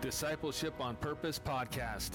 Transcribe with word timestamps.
Discipleship 0.00 0.72
on 0.80 0.96
Purpose 0.96 1.38
podcast. 1.38 2.12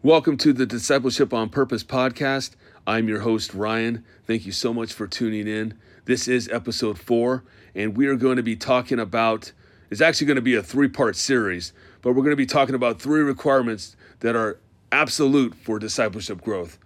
Welcome 0.00 0.36
to 0.36 0.52
the 0.52 0.64
Discipleship 0.64 1.34
on 1.34 1.48
Purpose 1.48 1.82
podcast. 1.82 2.52
I'm 2.86 3.08
your 3.08 3.20
host, 3.20 3.52
Ryan. 3.52 4.04
Thank 4.26 4.46
you 4.46 4.52
so 4.52 4.72
much 4.72 4.92
for 4.92 5.08
tuning 5.08 5.48
in. 5.48 5.76
This 6.04 6.28
is 6.28 6.48
episode 6.50 7.00
four, 7.00 7.42
and 7.74 7.96
we 7.96 8.06
are 8.06 8.14
going 8.14 8.36
to 8.36 8.44
be 8.44 8.54
talking 8.54 9.00
about 9.00 9.50
it's 9.90 10.00
actually 10.00 10.28
going 10.28 10.36
to 10.36 10.42
be 10.42 10.54
a 10.54 10.62
three 10.62 10.88
part 10.88 11.16
series, 11.16 11.72
but 12.00 12.12
we're 12.12 12.22
going 12.22 12.30
to 12.30 12.36
be 12.36 12.46
talking 12.46 12.76
about 12.76 13.02
three 13.02 13.22
requirements 13.22 13.96
that 14.20 14.36
are 14.36 14.60
absolute 14.92 15.56
for 15.56 15.80
discipleship 15.80 16.42
growth. 16.42 16.78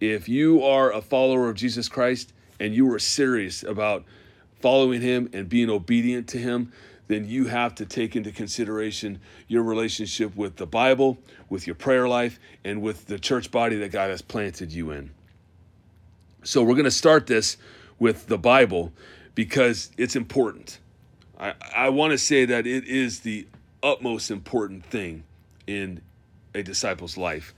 If 0.00 0.30
you 0.30 0.62
are 0.62 0.90
a 0.90 1.02
follower 1.02 1.50
of 1.50 1.56
Jesus 1.56 1.90
Christ 1.90 2.32
and 2.58 2.74
you 2.74 2.90
are 2.94 2.98
serious 2.98 3.62
about 3.62 4.04
following 4.60 5.00
Him 5.00 5.28
and 5.32 5.48
being 5.48 5.70
obedient 5.70 6.28
to 6.28 6.38
Him, 6.38 6.72
then 7.08 7.28
you 7.28 7.46
have 7.46 7.74
to 7.76 7.86
take 7.86 8.16
into 8.16 8.32
consideration 8.32 9.20
your 9.46 9.62
relationship 9.62 10.34
with 10.36 10.56
the 10.56 10.66
Bible, 10.66 11.18
with 11.48 11.66
your 11.66 11.76
prayer 11.76 12.08
life, 12.08 12.40
and 12.64 12.82
with 12.82 13.06
the 13.06 13.18
church 13.18 13.50
body 13.50 13.76
that 13.76 13.92
God 13.92 14.10
has 14.10 14.22
planted 14.22 14.72
you 14.72 14.90
in. 14.90 15.10
So, 16.42 16.62
we're 16.62 16.74
going 16.74 16.84
to 16.84 16.90
start 16.90 17.26
this 17.26 17.56
with 17.98 18.26
the 18.26 18.38
Bible 18.38 18.92
because 19.34 19.90
it's 19.96 20.16
important. 20.16 20.78
I, 21.38 21.54
I 21.74 21.88
want 21.90 22.12
to 22.12 22.18
say 22.18 22.44
that 22.46 22.66
it 22.66 22.84
is 22.84 23.20
the 23.20 23.46
utmost 23.82 24.30
important 24.30 24.84
thing 24.86 25.24
in 25.66 26.00
a 26.54 26.62
disciple's 26.62 27.16
life. 27.16 27.54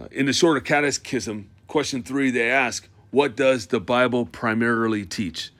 Uh, 0.00 0.08
in 0.10 0.26
the 0.26 0.32
Shorter 0.32 0.60
Catechism, 0.60 1.48
question 1.68 2.02
three, 2.02 2.30
they 2.30 2.50
ask, 2.50 2.88
What 3.10 3.36
does 3.36 3.68
the 3.68 3.80
Bible 3.80 4.26
primarily 4.26 5.06
teach? 5.06 5.50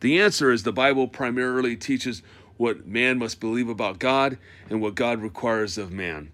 The 0.00 0.20
answer 0.20 0.52
is 0.52 0.62
the 0.62 0.72
Bible 0.72 1.08
primarily 1.08 1.76
teaches 1.76 2.22
what 2.56 2.86
man 2.86 3.18
must 3.18 3.40
believe 3.40 3.68
about 3.68 3.98
God 3.98 4.38
and 4.68 4.80
what 4.80 4.94
God 4.94 5.20
requires 5.20 5.78
of 5.78 5.92
man. 5.92 6.32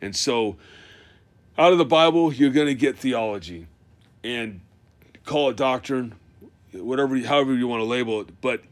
And 0.00 0.14
so, 0.14 0.56
out 1.58 1.72
of 1.72 1.78
the 1.78 1.84
Bible, 1.84 2.32
you're 2.32 2.50
going 2.50 2.66
to 2.66 2.74
get 2.74 2.98
theology 2.98 3.66
and 4.24 4.60
call 5.24 5.50
it 5.50 5.56
doctrine, 5.56 6.14
whatever, 6.72 7.18
however 7.20 7.54
you 7.54 7.68
want 7.68 7.80
to 7.80 7.84
label 7.84 8.20
it, 8.20 8.40
but 8.40 8.62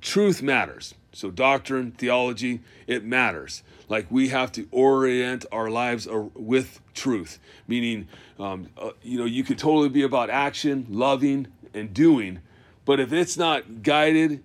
truth 0.00 0.42
matters. 0.42 0.94
So, 1.12 1.30
doctrine, 1.30 1.92
theology, 1.92 2.60
it 2.86 3.04
matters. 3.04 3.62
Like 3.88 4.06
we 4.10 4.28
have 4.28 4.52
to 4.52 4.68
orient 4.70 5.46
our 5.50 5.70
lives 5.70 6.06
with 6.34 6.80
truth, 6.92 7.38
meaning, 7.66 8.08
um, 8.38 8.68
uh, 8.76 8.90
you 9.02 9.18
know, 9.18 9.24
you 9.24 9.42
could 9.42 9.58
totally 9.58 9.88
be 9.88 10.02
about 10.02 10.28
action, 10.28 10.86
loving, 10.90 11.46
and 11.72 11.94
doing, 11.94 12.40
but 12.86 12.98
if 13.00 13.12
it's 13.12 13.36
not 13.36 13.82
guided 13.82 14.42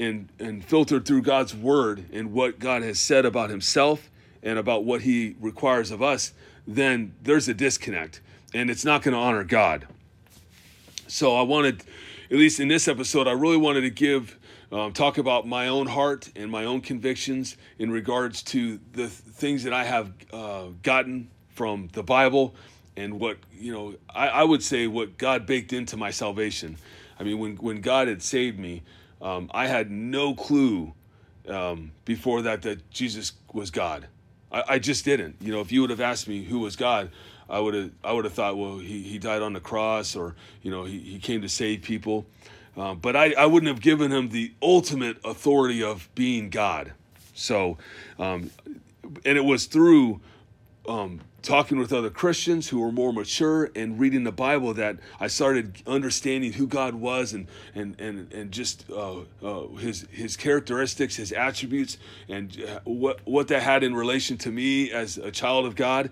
and, 0.00 0.28
and 0.40 0.64
filtered 0.64 1.06
through 1.06 1.22
God's 1.22 1.54
word 1.54 2.06
and 2.12 2.32
what 2.32 2.58
God 2.58 2.82
has 2.82 2.98
said 2.98 3.24
about 3.24 3.50
himself 3.50 4.10
and 4.42 4.58
about 4.58 4.84
what 4.84 5.02
he 5.02 5.36
requires 5.38 5.92
of 5.92 6.02
us, 6.02 6.32
then 6.66 7.14
there's 7.22 7.46
a 7.46 7.54
disconnect 7.54 8.20
and 8.52 8.70
it's 8.70 8.84
not 8.84 9.02
going 9.02 9.14
to 9.14 9.20
honor 9.20 9.44
God. 9.44 9.86
So 11.06 11.36
I 11.36 11.42
wanted, 11.42 11.84
at 12.30 12.36
least 12.36 12.58
in 12.58 12.68
this 12.68 12.88
episode, 12.88 13.28
I 13.28 13.32
really 13.32 13.56
wanted 13.58 13.82
to 13.82 13.90
give, 13.90 14.38
um, 14.72 14.92
talk 14.92 15.18
about 15.18 15.46
my 15.46 15.68
own 15.68 15.86
heart 15.86 16.30
and 16.34 16.50
my 16.50 16.64
own 16.64 16.80
convictions 16.80 17.56
in 17.78 17.90
regards 17.90 18.42
to 18.44 18.80
the 18.92 19.08
things 19.08 19.62
that 19.64 19.74
I 19.74 19.84
have 19.84 20.12
uh, 20.32 20.68
gotten 20.82 21.30
from 21.50 21.88
the 21.92 22.02
Bible 22.02 22.54
and 22.96 23.20
what, 23.20 23.36
you 23.52 23.72
know, 23.72 23.94
I, 24.08 24.28
I 24.28 24.42
would 24.44 24.62
say 24.62 24.86
what 24.86 25.18
God 25.18 25.46
baked 25.46 25.72
into 25.72 25.96
my 25.96 26.10
salvation. 26.10 26.78
I 27.18 27.22
mean, 27.22 27.38
when, 27.38 27.56
when 27.56 27.80
God 27.80 28.08
had 28.08 28.22
saved 28.22 28.58
me, 28.58 28.82
um, 29.22 29.50
I 29.54 29.66
had 29.66 29.90
no 29.90 30.34
clue 30.34 30.92
um, 31.48 31.92
before 32.04 32.42
that 32.42 32.62
that 32.62 32.90
Jesus 32.90 33.32
was 33.52 33.70
God. 33.70 34.06
I, 34.50 34.64
I, 34.68 34.78
just 34.78 35.04
didn't. 35.04 35.36
You 35.40 35.52
know, 35.52 35.60
if 35.60 35.72
you 35.72 35.80
would 35.82 35.90
have 35.90 36.00
asked 36.00 36.28
me 36.28 36.42
who 36.44 36.60
was 36.60 36.76
God, 36.76 37.10
I 37.48 37.58
would 37.58 37.74
have 37.74 37.90
I 38.02 38.12
would 38.12 38.24
have 38.24 38.34
thought, 38.34 38.56
well, 38.56 38.78
he, 38.78 39.02
he 39.02 39.18
died 39.18 39.42
on 39.42 39.52
the 39.52 39.60
cross, 39.60 40.16
or 40.16 40.34
you 40.62 40.70
know, 40.70 40.84
he, 40.84 40.98
he 40.98 41.18
came 41.18 41.42
to 41.42 41.48
save 41.48 41.82
people. 41.82 42.26
Um, 42.76 42.98
but 42.98 43.14
I, 43.14 43.32
I 43.34 43.46
wouldn't 43.46 43.68
have 43.68 43.80
given 43.80 44.10
him 44.10 44.30
the 44.30 44.52
ultimate 44.60 45.18
authority 45.24 45.82
of 45.82 46.08
being 46.14 46.50
God. 46.50 46.92
So, 47.34 47.78
um, 48.18 48.50
and 49.24 49.38
it 49.38 49.44
was 49.44 49.66
through 49.66 50.20
um, 50.88 51.20
talking 51.44 51.78
with 51.78 51.92
other 51.92 52.10
Christians 52.10 52.68
who 52.68 52.80
were 52.80 52.90
more 52.90 53.12
mature 53.12 53.70
and 53.76 54.00
reading 54.00 54.24
the 54.24 54.32
Bible 54.32 54.74
that 54.74 54.96
I 55.20 55.28
started 55.28 55.82
understanding 55.86 56.54
who 56.54 56.66
God 56.66 56.94
was 56.94 57.32
and 57.32 57.46
and 57.74 58.00
and 58.00 58.32
and 58.32 58.50
just 58.50 58.90
uh, 58.90 59.20
uh, 59.42 59.68
his 59.76 60.06
his 60.10 60.36
characteristics, 60.36 61.16
his 61.16 61.32
attributes, 61.32 61.98
and 62.28 62.60
uh, 62.62 62.80
what 62.84 63.20
what 63.24 63.48
that 63.48 63.62
had 63.62 63.84
in 63.84 63.94
relation 63.94 64.36
to 64.38 64.50
me 64.50 64.90
as 64.90 65.18
a 65.18 65.30
child 65.30 65.66
of 65.66 65.76
God. 65.76 66.10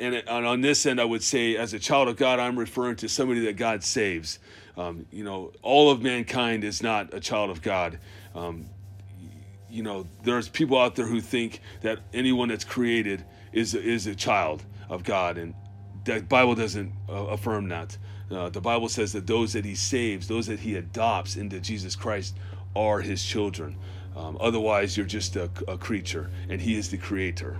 And, 0.00 0.16
and 0.16 0.46
on 0.46 0.60
this 0.60 0.86
end, 0.86 1.00
I 1.00 1.04
would 1.04 1.22
say, 1.22 1.56
as 1.56 1.72
a 1.72 1.78
child 1.78 2.08
of 2.08 2.16
God, 2.16 2.40
I'm 2.40 2.58
referring 2.58 2.96
to 2.96 3.08
somebody 3.08 3.44
that 3.44 3.56
God 3.56 3.84
saves. 3.84 4.40
Um, 4.76 5.06
you 5.12 5.22
know, 5.22 5.52
all 5.62 5.92
of 5.92 6.02
mankind 6.02 6.64
is 6.64 6.82
not 6.82 7.14
a 7.14 7.20
child 7.20 7.50
of 7.50 7.62
God. 7.62 8.00
Um, 8.34 8.66
you 9.70 9.84
know, 9.84 10.06
there's 10.24 10.48
people 10.48 10.78
out 10.78 10.96
there 10.96 11.06
who 11.06 11.20
think 11.20 11.60
that 11.82 12.00
anyone 12.12 12.48
that's 12.48 12.64
created 12.64 13.24
is 13.52 13.74
is 13.74 14.06
a 14.06 14.14
child 14.14 14.64
of 14.88 15.04
God, 15.04 15.38
and 15.38 15.54
the 16.04 16.20
Bible 16.20 16.54
doesn't 16.54 16.92
uh, 17.08 17.12
affirm 17.12 17.68
that. 17.68 17.96
Uh, 18.30 18.48
the 18.50 18.60
Bible 18.60 18.88
says 18.88 19.12
that 19.12 19.26
those 19.26 19.52
that 19.54 19.64
He 19.64 19.74
saves, 19.74 20.28
those 20.28 20.46
that 20.46 20.60
He 20.60 20.76
adopts 20.76 21.36
into 21.36 21.60
Jesus 21.60 21.96
Christ, 21.96 22.36
are 22.76 23.00
His 23.00 23.24
children. 23.24 23.76
Um, 24.16 24.36
otherwise, 24.40 24.96
you're 24.96 25.06
just 25.06 25.36
a, 25.36 25.50
a 25.66 25.78
creature, 25.78 26.30
and 26.48 26.60
He 26.60 26.76
is 26.76 26.90
the 26.90 26.98
Creator. 26.98 27.58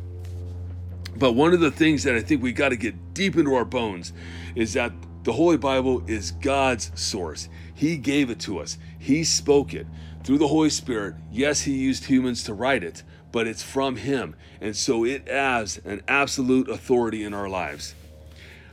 But 1.17 1.33
one 1.33 1.53
of 1.53 1.61
the 1.61 1.71
things 1.71 2.05
that 2.05 2.15
I 2.15 2.21
think 2.21 2.43
we 2.43 2.53
got 2.53 2.69
to 2.69 2.77
get 2.77 3.15
deep 3.15 3.37
into 3.37 3.55
our 3.55 3.65
bones 3.65 4.13
is 4.55 4.73
that 4.75 4.93
the 5.25 5.33
Holy 5.33 5.57
Bible 5.57 6.03
is 6.07 6.33
God's 6.33 6.93
source. 6.95 7.49
He 7.75 7.97
gave 7.97 8.31
it 8.31 8.41
to 8.41 8.59
us. 8.59 8.79
He 8.99 9.25
spoke 9.25 9.75
it 9.75 9.87
through 10.23 10.39
the 10.39 10.49
Holy 10.49 10.71
Spirit. 10.71 11.17
Yes, 11.31 11.63
He 11.63 11.73
used 11.73 12.05
humans 12.05 12.45
to 12.45 12.55
write 12.55 12.85
it, 12.85 13.03
but 13.33 13.47
it's 13.47 13.63
from 13.63 13.97
Him. 13.97 14.37
And 14.61 14.77
so 14.77 15.05
it 15.05 15.29
has 15.29 15.81
an 15.85 16.03
absolute 16.09 16.69
authority 16.69 17.25
in 17.25 17.35
our 17.35 17.49
lives. 17.49 17.95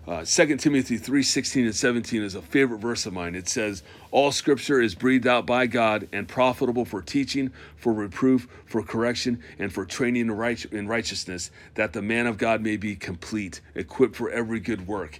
Uh, 0.07 0.23
2 0.23 0.57
Timothy 0.57 0.97
3 0.97 1.23
16 1.23 1.65
and 1.65 1.75
17 1.75 2.21
is 2.21 2.35
a 2.35 2.41
favorite 2.41 2.77
verse 2.77 3.07
of 3.07 3.13
mine. 3.13 3.33
It 3.33 3.49
says, 3.49 3.81
All 4.11 4.31
scripture 4.31 4.79
is 4.79 4.93
breathed 4.93 5.25
out 5.25 5.47
by 5.47 5.65
God 5.65 6.07
and 6.13 6.27
profitable 6.27 6.85
for 6.85 7.01
teaching, 7.01 7.51
for 7.75 7.91
reproof, 7.91 8.47
for 8.65 8.83
correction, 8.83 9.41
and 9.57 9.73
for 9.73 9.83
training 9.83 10.29
in 10.71 10.87
righteousness, 10.87 11.49
that 11.73 11.93
the 11.93 12.03
man 12.03 12.27
of 12.27 12.37
God 12.37 12.61
may 12.61 12.77
be 12.77 12.95
complete, 12.95 13.61
equipped 13.73 14.15
for 14.15 14.29
every 14.29 14.59
good 14.59 14.85
work. 14.85 15.19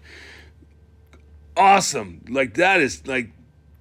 Awesome. 1.58 2.24
Like, 2.30 2.54
that 2.56 2.80
is 2.80 3.08
like 3.08 3.32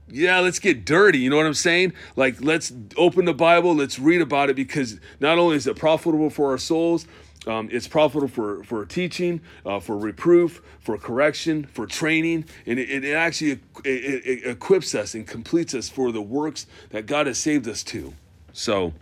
yeah, 0.08 0.40
let's 0.40 0.58
get 0.58 0.84
dirty. 0.84 1.18
You 1.18 1.30
know 1.30 1.36
what 1.36 1.46
I'm 1.46 1.54
saying? 1.54 1.94
Like, 2.16 2.36
let's 2.40 2.72
open 2.96 3.24
the 3.24 3.34
Bible, 3.34 3.74
let's 3.74 3.98
read 3.98 4.20
about 4.20 4.50
it 4.50 4.56
because 4.56 5.00
not 5.20 5.38
only 5.38 5.56
is 5.56 5.66
it 5.66 5.76
profitable 5.76 6.30
for 6.30 6.50
our 6.50 6.58
souls, 6.58 7.06
um, 7.46 7.68
it's 7.70 7.86
profitable 7.86 8.28
for, 8.28 8.64
for 8.64 8.86
teaching, 8.86 9.40
uh, 9.66 9.78
for 9.80 9.98
reproof, 9.98 10.62
for 10.80 10.96
correction, 10.96 11.64
for 11.64 11.86
training, 11.86 12.46
and 12.66 12.78
it, 12.78 13.04
it 13.04 13.12
actually 13.14 13.52
it, 13.52 13.60
it 13.84 14.46
equips 14.46 14.94
us 14.94 15.14
and 15.14 15.26
completes 15.26 15.74
us 15.74 15.88
for 15.88 16.10
the 16.10 16.22
works 16.22 16.66
that 16.90 17.06
God 17.06 17.26
has 17.26 17.38
saved 17.38 17.68
us 17.68 17.82
to. 17.84 18.14
So, 18.52 18.94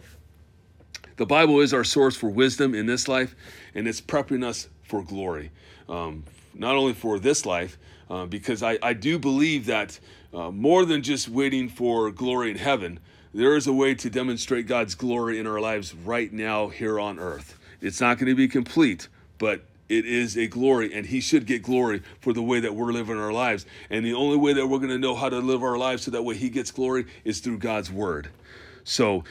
the 1.17 1.27
Bible 1.27 1.61
is 1.61 1.73
our 1.73 1.85
source 1.85 2.17
for 2.17 2.31
wisdom 2.31 2.75
in 2.75 2.87
this 2.87 3.07
life, 3.07 3.37
and 3.75 3.87
it's 3.87 4.01
prepping 4.01 4.45
us 4.45 4.69
for 4.83 5.03
glory. 5.03 5.51
Um, 5.89 6.25
not 6.55 6.75
only 6.75 6.95
for 6.95 7.19
this 7.19 7.47
life, 7.47 7.79
uh, 8.11 8.27
because 8.27 8.63
I, 8.63 8.79
I 8.83 8.93
do 8.93 9.19
believe 9.19 9.67
that 9.67 9.99
uh, 10.33 10.51
more 10.51 10.85
than 10.85 11.03
just 11.03 11.29
waiting 11.29 11.69
for 11.69 12.11
glory 12.11 12.51
in 12.51 12.57
heaven, 12.57 13.01
there 13.35 13.57
is 13.57 13.67
a 13.67 13.73
way 13.73 13.95
to 13.95 14.11
demonstrate 14.11 14.67
God's 14.67 14.95
glory 14.95 15.39
in 15.39 15.47
our 15.47 15.61
lives 15.61 15.95
right 15.95 16.33
now 16.33 16.69
here 16.69 16.99
on 17.01 17.19
earth. 17.19 17.59
It's 17.81 18.01
not 18.01 18.19
going 18.19 18.29
to 18.29 18.35
be 18.35 18.49
complete, 18.49 19.09
but 19.39 19.65
it 19.89 20.07
is 20.07 20.37
a 20.37 20.47
glory, 20.47 20.93
and 20.95 21.07
He 21.07 21.21
should 21.21 21.47
get 21.47 21.63
glory 21.63 22.03
for 22.21 22.33
the 22.33 22.43
way 22.43 22.61
that 22.61 22.75
we're 22.75 22.93
living 22.93 23.19
our 23.19 23.33
lives. 23.33 23.67
And 23.91 24.07
the 24.07 24.15
only 24.15 24.37
way 24.37 24.53
that 24.55 24.67
we're 24.67 24.79
going 24.79 24.91
to 24.91 24.99
know 24.99 25.15
how 25.15 25.29
to 25.29 25.39
live 25.39 25.63
our 25.63 25.77
lives 25.77 26.05
so 26.05 26.11
that 26.11 26.23
way 26.23 26.37
He 26.37 26.49
gets 26.49 26.71
glory 26.71 27.07
is 27.25 27.41
through 27.41 27.59
God's 27.59 27.91
Word. 27.91 28.29
So, 28.85 29.25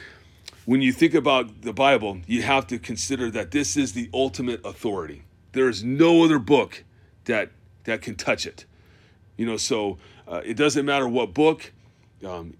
when 0.64 0.80
you 0.80 0.92
think 0.92 1.14
about 1.14 1.62
the 1.62 1.72
Bible, 1.72 2.20
you 2.26 2.42
have 2.42 2.68
to 2.68 2.78
consider 2.78 3.30
that 3.32 3.50
this 3.50 3.76
is 3.76 3.92
the 3.92 4.08
ultimate 4.14 4.64
authority. 4.64 5.24
There 5.52 5.68
is 5.68 5.82
no 5.82 6.24
other 6.24 6.38
book 6.38 6.84
that 7.24 7.50
that 7.84 8.00
can 8.00 8.14
touch 8.14 8.46
it. 8.46 8.64
You 9.36 9.46
know, 9.46 9.56
so 9.56 9.98
uh, 10.28 10.42
it 10.44 10.56
doesn't 10.56 10.84
matter 10.84 11.08
what 11.08 11.34
book. 11.34 11.72
Um, 12.24 12.54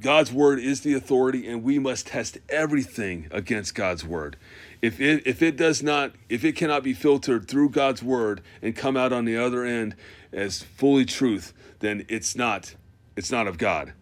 God's 0.00 0.32
word 0.32 0.58
is 0.58 0.80
the 0.80 0.94
authority, 0.94 1.46
and 1.46 1.62
we 1.62 1.78
must 1.78 2.08
test 2.08 2.38
everything 2.48 3.28
against 3.30 3.74
God's 3.74 4.04
word. 4.04 4.36
If 4.80 5.00
it 5.00 5.26
if 5.26 5.42
it 5.42 5.56
does 5.56 5.82
not, 5.82 6.12
if 6.28 6.44
it 6.44 6.56
cannot 6.56 6.82
be 6.82 6.92
filtered 6.92 7.46
through 7.46 7.70
God's 7.70 8.02
word 8.02 8.42
and 8.60 8.74
come 8.74 8.96
out 8.96 9.12
on 9.12 9.24
the 9.24 9.36
other 9.36 9.64
end 9.64 9.94
as 10.32 10.62
fully 10.62 11.04
truth, 11.04 11.52
then 11.78 12.04
it's 12.08 12.34
not 12.34 12.74
it's 13.16 13.30
not 13.30 13.46
of 13.46 13.58
God. 13.58 13.92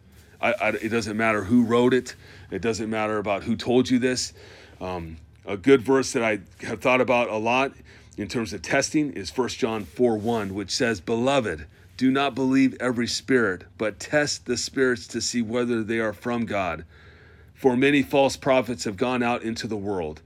I, 0.40 0.52
I, 0.52 0.68
it 0.70 0.88
doesn't 0.88 1.16
matter 1.16 1.44
who 1.44 1.64
wrote 1.64 1.92
it. 1.92 2.14
It 2.50 2.62
doesn't 2.62 2.88
matter 2.88 3.18
about 3.18 3.42
who 3.42 3.56
told 3.56 3.90
you 3.90 3.98
this. 3.98 4.32
Um, 4.80 5.18
a 5.44 5.56
good 5.56 5.82
verse 5.82 6.12
that 6.12 6.22
I 6.22 6.40
have 6.64 6.80
thought 6.80 7.00
about 7.00 7.28
a 7.28 7.36
lot 7.36 7.72
in 8.16 8.28
terms 8.28 8.52
of 8.52 8.62
testing 8.62 9.12
is 9.12 9.36
1 9.36 9.48
John 9.50 9.84
4 9.84 10.16
1, 10.16 10.54
which 10.54 10.70
says, 10.70 11.00
Beloved, 11.00 11.66
do 12.00 12.10
not 12.10 12.34
believe 12.34 12.74
every 12.80 13.06
spirit, 13.06 13.64
but 13.76 14.00
test 14.00 14.46
the 14.46 14.56
spirits 14.56 15.06
to 15.06 15.20
see 15.20 15.42
whether 15.42 15.84
they 15.84 15.98
are 15.98 16.14
from 16.14 16.46
God. 16.46 16.86
For 17.52 17.76
many 17.76 18.02
false 18.02 18.38
prophets 18.38 18.84
have 18.84 18.96
gone 18.96 19.22
out 19.22 19.42
into 19.42 19.66
the 19.66 19.76
world. 19.76 20.22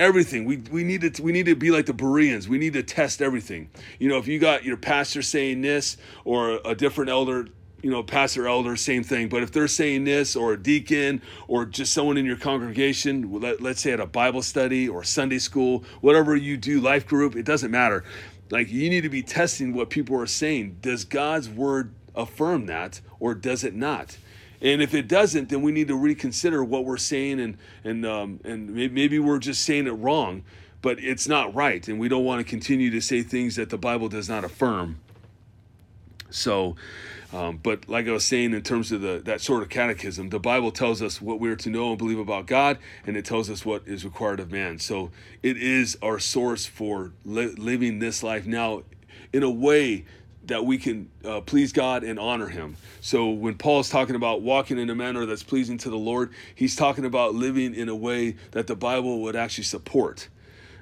Everything 0.00 0.44
we, 0.44 0.56
we 0.56 0.82
need 0.82 1.02
to 1.02 1.22
we 1.22 1.30
need 1.30 1.46
to 1.46 1.54
be 1.54 1.70
like 1.70 1.86
the 1.86 1.94
Bereans. 1.94 2.48
We 2.48 2.58
need 2.58 2.72
to 2.72 2.82
test 2.82 3.22
everything. 3.22 3.70
You 4.00 4.08
know, 4.08 4.18
if 4.18 4.26
you 4.26 4.40
got 4.40 4.64
your 4.64 4.76
pastor 4.76 5.22
saying 5.22 5.60
this 5.60 5.96
or 6.24 6.58
a 6.64 6.74
different 6.74 7.08
elder 7.08 7.46
you 7.82 7.92
know, 7.92 8.02
pastor, 8.02 8.48
elder, 8.48 8.74
same 8.74 9.04
thing. 9.04 9.28
But 9.28 9.44
if 9.44 9.52
they're 9.52 9.68
saying 9.68 10.04
this, 10.04 10.34
or 10.34 10.54
a 10.54 10.56
deacon, 10.60 11.22
or 11.46 11.66
just 11.66 11.92
someone 11.92 12.16
in 12.16 12.24
your 12.24 12.36
congregation, 12.36 13.40
let, 13.40 13.60
let's 13.60 13.80
say 13.80 13.92
at 13.92 14.00
a 14.00 14.06
Bible 14.06 14.42
study 14.42 14.88
or 14.88 15.04
Sunday 15.04 15.38
school, 15.38 15.84
whatever 16.00 16.34
you 16.34 16.56
do, 16.56 16.80
life 16.80 17.06
group, 17.06 17.36
it 17.36 17.44
doesn't 17.44 17.70
matter. 17.70 18.02
Like 18.50 18.70
you 18.70 18.88
need 18.90 19.02
to 19.02 19.08
be 19.08 19.22
testing 19.22 19.72
what 19.72 19.90
people 19.90 20.20
are 20.20 20.26
saying. 20.26 20.78
Does 20.80 21.04
God's 21.04 21.48
word 21.48 21.92
affirm 22.14 22.66
that, 22.66 23.00
or 23.20 23.34
does 23.34 23.64
it 23.64 23.74
not? 23.74 24.16
And 24.60 24.80
if 24.80 24.94
it 24.94 25.06
doesn't, 25.06 25.48
then 25.50 25.62
we 25.62 25.72
need 25.72 25.88
to 25.88 25.96
reconsider 25.96 26.64
what 26.64 26.84
we're 26.84 26.96
saying, 26.96 27.40
and 27.40 27.58
and 27.84 28.06
um, 28.06 28.40
and 28.44 28.70
maybe 28.70 29.18
we're 29.18 29.38
just 29.38 29.62
saying 29.62 29.86
it 29.86 29.92
wrong, 29.92 30.44
but 30.80 30.98
it's 30.98 31.28
not 31.28 31.54
right, 31.54 31.86
and 31.88 31.98
we 31.98 32.08
don't 32.08 32.24
want 32.24 32.44
to 32.44 32.48
continue 32.48 32.90
to 32.90 33.00
say 33.00 33.22
things 33.22 33.56
that 33.56 33.70
the 33.70 33.78
Bible 33.78 34.08
does 34.08 34.28
not 34.28 34.44
affirm. 34.44 34.98
So, 36.30 36.76
um, 37.32 37.58
but 37.62 37.88
like 37.88 38.06
I 38.06 38.12
was 38.12 38.24
saying, 38.24 38.52
in 38.54 38.62
terms 38.62 38.92
of 38.92 39.00
the 39.00 39.20
that 39.24 39.40
sort 39.40 39.62
of 39.62 39.68
catechism, 39.68 40.28
the 40.30 40.38
Bible 40.38 40.70
tells 40.70 41.02
us 41.02 41.20
what 41.20 41.40
we're 41.40 41.56
to 41.56 41.70
know 41.70 41.90
and 41.90 41.98
believe 41.98 42.18
about 42.18 42.46
God, 42.46 42.78
and 43.06 43.16
it 43.16 43.24
tells 43.24 43.50
us 43.50 43.64
what 43.64 43.82
is 43.86 44.04
required 44.04 44.40
of 44.40 44.52
man. 44.52 44.78
So 44.78 45.10
it 45.42 45.56
is 45.56 45.98
our 46.02 46.18
source 46.18 46.66
for 46.66 47.12
li- 47.24 47.54
living 47.56 47.98
this 47.98 48.22
life 48.22 48.46
now 48.46 48.82
in 49.32 49.42
a 49.42 49.50
way 49.50 50.04
that 50.44 50.64
we 50.64 50.78
can 50.78 51.10
uh, 51.24 51.40
please 51.40 51.72
God 51.72 52.04
and 52.04 52.18
honor 52.18 52.46
Him. 52.46 52.76
So 53.00 53.30
when 53.30 53.56
Paul 53.56 53.80
is 53.80 53.88
talking 53.88 54.14
about 54.14 54.42
walking 54.42 54.78
in 54.78 54.88
a 54.90 54.94
manner 54.94 55.26
that's 55.26 55.42
pleasing 55.42 55.78
to 55.78 55.90
the 55.90 55.98
Lord, 55.98 56.32
he's 56.54 56.76
talking 56.76 57.04
about 57.04 57.34
living 57.34 57.74
in 57.74 57.88
a 57.88 57.96
way 57.96 58.36
that 58.52 58.68
the 58.68 58.76
Bible 58.76 59.22
would 59.22 59.34
actually 59.34 59.64
support. 59.64 60.28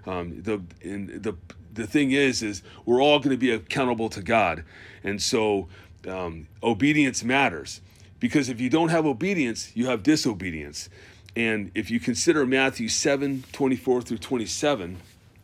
Um, 0.06 0.42
the 0.42 0.60
in 0.82 1.22
the 1.22 1.34
the 1.72 1.86
thing 1.86 2.12
is, 2.12 2.42
is 2.42 2.62
we're 2.84 3.02
all 3.02 3.18
going 3.18 3.30
to 3.30 3.36
be 3.36 3.50
accountable 3.50 4.10
to 4.10 4.22
God, 4.22 4.64
and 5.02 5.20
so 5.20 5.68
um, 6.06 6.48
obedience 6.62 7.24
matters 7.24 7.80
because 8.20 8.48
if 8.48 8.60
you 8.60 8.70
don't 8.70 8.88
have 8.88 9.06
obedience, 9.06 9.70
you 9.74 9.86
have 9.86 10.02
disobedience. 10.02 10.88
And 11.36 11.70
if 11.74 11.90
you 11.90 12.00
consider 12.00 12.46
Matthew 12.46 12.88
7 12.88 13.44
24 13.52 14.02
through 14.02 14.18
27, 14.18 14.98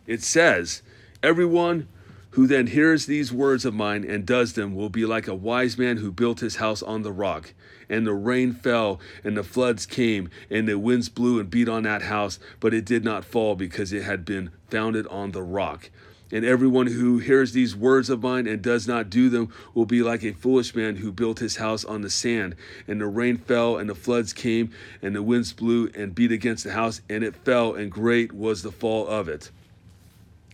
it 0.06 0.22
says, 0.22 0.82
Everyone 1.22 1.88
who 2.30 2.46
then 2.46 2.68
hears 2.68 3.06
these 3.06 3.32
words 3.32 3.64
of 3.64 3.74
mine 3.74 4.04
and 4.08 4.24
does 4.24 4.52
them 4.52 4.74
will 4.74 4.88
be 4.88 5.04
like 5.04 5.26
a 5.26 5.34
wise 5.34 5.76
man 5.76 5.96
who 5.96 6.12
built 6.12 6.40
his 6.40 6.56
house 6.56 6.82
on 6.82 7.02
the 7.02 7.12
rock. 7.12 7.52
And 7.88 8.06
the 8.06 8.14
rain 8.14 8.52
fell, 8.52 9.00
and 9.24 9.36
the 9.36 9.42
floods 9.42 9.84
came, 9.84 10.30
and 10.48 10.68
the 10.68 10.78
winds 10.78 11.08
blew 11.08 11.40
and 11.40 11.50
beat 11.50 11.68
on 11.68 11.82
that 11.82 12.02
house, 12.02 12.38
but 12.60 12.72
it 12.72 12.84
did 12.84 13.04
not 13.04 13.24
fall 13.24 13.56
because 13.56 13.92
it 13.92 14.04
had 14.04 14.24
been 14.24 14.52
founded 14.68 15.08
on 15.08 15.32
the 15.32 15.42
rock. 15.42 15.90
And 16.32 16.44
everyone 16.44 16.87
who 16.87 17.19
hears 17.19 17.53
these 17.53 17.75
words 17.75 18.09
of 18.09 18.23
mine 18.23 18.47
and 18.47 18.62
does 18.62 18.87
not 18.87 19.11
do 19.11 19.29
them 19.29 19.53
will 19.75 19.87
be 19.87 20.03
like 20.03 20.23
a 20.23 20.32
foolish 20.32 20.75
man 20.75 20.97
who 20.97 21.11
built 21.11 21.41
his 21.41 21.56
house 21.56 21.85
on 21.85 22.03
the 22.03 22.11
sand. 22.11 22.55
And 22.87 23.00
the 23.00 23.06
rain 23.06 23.37
fell, 23.37 23.77
and 23.77 23.91
the 23.91 23.97
floods 23.97 24.32
came, 24.32 24.73
and 25.03 25.15
the 25.15 25.23
winds 25.23 25.53
blew 25.53 25.91
and 25.94 26.15
beat 26.15 26.31
against 26.31 26.65
the 26.65 26.73
house, 26.73 27.00
and 27.09 27.25
it 27.25 27.35
fell, 27.35 27.75
and 27.75 27.91
great 27.91 28.32
was 28.32 28.62
the 28.62 28.71
fall 28.71 29.09
of 29.09 29.29
it. 29.29 29.50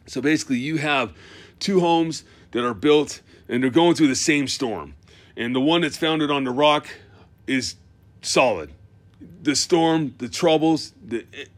So 0.06 0.22
basically, 0.22 0.58
you 0.58 0.78
have 0.78 1.12
two 1.58 1.80
homes 1.80 2.24
that 2.52 2.64
are 2.64 2.74
built, 2.74 3.20
and 3.48 3.62
they're 3.62 3.70
going 3.70 3.94
through 3.94 4.08
the 4.08 4.14
same 4.14 4.48
storm. 4.48 4.94
And 5.36 5.54
the 5.54 5.60
one 5.60 5.82
that's 5.82 5.98
founded 5.98 6.30
on 6.30 6.44
the 6.44 6.52
rock 6.52 6.88
is 7.46 7.76
solid. 8.22 8.70
The 9.42 9.54
storm, 9.54 10.14
the 10.18 10.28
troubles, 10.28 10.94
the 11.04 11.26
it, 11.32 11.50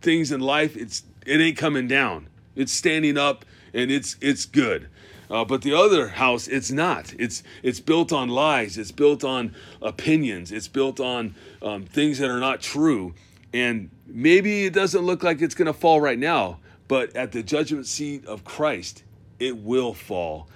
things 0.00 0.30
in 0.30 0.40
life, 0.40 0.76
it's 0.76 1.02
it 1.26 1.40
ain't 1.40 1.58
coming 1.58 1.88
down 1.88 2.28
it's 2.58 2.72
standing 2.72 3.16
up 3.16 3.46
and 3.72 3.90
it's 3.90 4.16
it's 4.20 4.44
good. 4.44 4.88
Uh, 5.30 5.44
but 5.44 5.62
the 5.62 5.74
other 5.74 6.08
house, 6.08 6.48
it's 6.48 6.70
not. 6.70 7.14
It's 7.18 7.42
it's 7.62 7.80
built 7.80 8.12
on 8.12 8.28
lies. 8.28 8.78
It's 8.78 8.92
built 8.92 9.24
on 9.24 9.54
opinions. 9.80 10.52
It's 10.52 10.68
built 10.68 11.00
on 11.00 11.34
um, 11.62 11.84
things 11.84 12.18
that 12.18 12.30
are 12.30 12.40
not 12.40 12.60
true. 12.60 13.14
And 13.52 13.90
maybe 14.06 14.64
it 14.64 14.72
doesn't 14.72 15.02
look 15.02 15.22
like 15.22 15.40
it's 15.40 15.54
going 15.54 15.66
to 15.66 15.72
fall 15.72 16.00
right 16.00 16.18
now, 16.18 16.58
but 16.86 17.14
at 17.16 17.32
the 17.32 17.42
judgment 17.42 17.86
seat 17.86 18.26
of 18.26 18.44
Christ, 18.44 19.04
it 19.38 19.56
will 19.56 19.94
fall. 19.94 20.48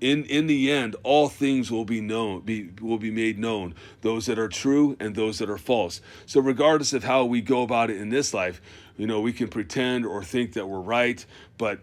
In 0.00 0.24
in 0.24 0.48
the 0.48 0.70
end, 0.70 0.96
all 1.04 1.28
things 1.28 1.70
will 1.70 1.84
be 1.84 2.00
known, 2.00 2.40
be 2.40 2.70
will 2.80 2.98
be 2.98 3.12
made 3.12 3.38
known. 3.38 3.74
Those 4.00 4.26
that 4.26 4.38
are 4.38 4.48
true 4.48 4.96
and 4.98 5.14
those 5.14 5.38
that 5.38 5.48
are 5.48 5.58
false. 5.58 6.00
So 6.26 6.40
regardless 6.40 6.92
of 6.92 7.04
how 7.04 7.24
we 7.24 7.40
go 7.40 7.62
about 7.62 7.88
it 7.88 8.00
in 8.00 8.08
this 8.08 8.34
life, 8.34 8.60
you 8.96 9.06
know, 9.06 9.20
we 9.20 9.32
can 9.32 9.48
pretend 9.48 10.06
or 10.06 10.22
think 10.22 10.54
that 10.54 10.68
we're 10.68 10.80
right, 10.80 11.24
but 11.58 11.80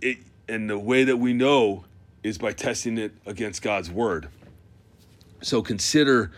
it 0.00 0.18
and 0.48 0.70
the 0.70 0.78
way 0.78 1.04
that 1.04 1.16
we 1.16 1.32
know 1.32 1.84
is 2.22 2.38
by 2.38 2.52
testing 2.52 2.98
it 2.98 3.12
against 3.26 3.62
God's 3.62 3.90
word. 3.90 4.28
So 5.42 5.62
consider 5.62 6.30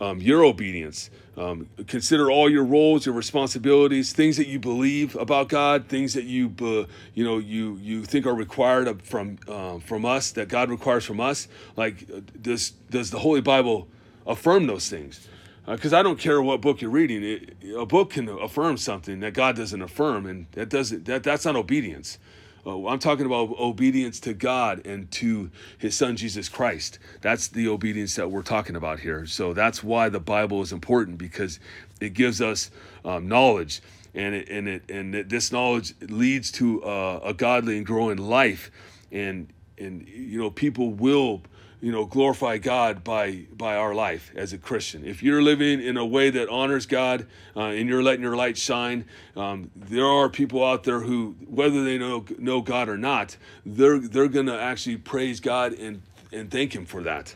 um, 0.00 0.20
your 0.20 0.44
obedience. 0.44 1.10
Um, 1.36 1.68
consider 1.86 2.30
all 2.30 2.50
your 2.50 2.64
roles, 2.64 3.06
your 3.06 3.14
responsibilities, 3.14 4.12
things 4.12 4.36
that 4.36 4.46
you 4.46 4.58
believe 4.58 5.16
about 5.16 5.48
God, 5.48 5.86
things 5.88 6.12
that 6.14 6.24
you 6.24 6.52
uh, 6.60 6.84
you 7.14 7.24
know 7.24 7.38
you 7.38 7.78
you 7.80 8.04
think 8.04 8.26
are 8.26 8.34
required 8.34 9.02
from 9.02 9.38
uh, 9.48 9.78
from 9.78 10.04
us 10.04 10.32
that 10.32 10.48
God 10.48 10.70
requires 10.70 11.04
from 11.04 11.20
us. 11.20 11.48
Like 11.76 12.06
does 12.42 12.70
does 12.90 13.10
the 13.10 13.20
Holy 13.20 13.40
Bible 13.40 13.88
affirm 14.26 14.66
those 14.66 14.88
things? 14.88 15.28
Because 15.70 15.92
uh, 15.92 15.98
I 15.98 16.02
don't 16.02 16.18
care 16.18 16.40
what 16.42 16.60
book 16.60 16.80
you're 16.80 16.90
reading. 16.90 17.22
It, 17.22 17.56
a 17.76 17.86
book 17.86 18.10
can 18.10 18.28
affirm 18.28 18.76
something 18.76 19.20
that 19.20 19.34
God 19.34 19.56
doesn't 19.56 19.80
affirm, 19.80 20.26
and 20.26 20.46
that 20.52 20.68
doesn't 20.68 21.04
that 21.06 21.22
that's 21.22 21.44
not 21.44 21.56
obedience. 21.56 22.18
Uh, 22.66 22.86
I'm 22.86 22.98
talking 22.98 23.24
about 23.24 23.58
obedience 23.58 24.20
to 24.20 24.34
God 24.34 24.86
and 24.86 25.10
to 25.12 25.50
His 25.78 25.96
Son 25.96 26.16
Jesus 26.16 26.48
Christ. 26.48 26.98
That's 27.22 27.48
the 27.48 27.68
obedience 27.68 28.16
that 28.16 28.30
we're 28.30 28.42
talking 28.42 28.76
about 28.76 29.00
here. 29.00 29.24
So 29.26 29.54
that's 29.54 29.82
why 29.82 30.08
the 30.08 30.20
Bible 30.20 30.60
is 30.60 30.72
important 30.72 31.16
because 31.16 31.58
it 32.00 32.12
gives 32.12 32.40
us 32.42 32.70
um, 33.04 33.28
knowledge, 33.28 33.80
and 34.14 34.34
it, 34.34 34.48
and 34.48 34.68
it 34.68 34.82
and 34.90 35.14
it, 35.14 35.28
this 35.28 35.52
knowledge 35.52 35.94
leads 36.02 36.52
to 36.52 36.82
uh, 36.84 37.20
a 37.24 37.32
godly 37.32 37.76
and 37.76 37.86
growing 37.86 38.18
life, 38.18 38.70
and 39.10 39.48
and 39.78 40.06
you 40.08 40.38
know 40.38 40.50
people 40.50 40.90
will 40.90 41.42
you 41.80 41.90
know 41.92 42.04
glorify 42.04 42.58
god 42.58 43.02
by 43.02 43.46
by 43.56 43.74
our 43.76 43.94
life 43.94 44.30
as 44.34 44.52
a 44.52 44.58
christian. 44.58 45.04
If 45.04 45.22
you're 45.22 45.42
living 45.42 45.82
in 45.82 45.96
a 45.96 46.04
way 46.04 46.30
that 46.30 46.48
honors 46.48 46.86
god 46.86 47.26
uh, 47.56 47.60
and 47.60 47.88
you're 47.88 48.02
letting 48.02 48.22
your 48.22 48.36
light 48.36 48.58
shine 48.58 49.04
um, 49.36 49.70
there 49.74 50.06
are 50.06 50.28
people 50.28 50.64
out 50.64 50.84
there 50.84 51.00
who 51.00 51.36
whether 51.46 51.82
they 51.84 51.98
know 51.98 52.24
know 52.38 52.60
god 52.60 52.88
or 52.88 52.98
not 52.98 53.36
they're 53.64 53.98
they're 53.98 54.28
gonna 54.28 54.56
actually 54.56 54.96
praise 54.96 55.40
god 55.40 55.72
and 55.72 56.02
and 56.32 56.50
thank 56.50 56.74
him 56.74 56.86
for 56.86 57.02
that. 57.02 57.34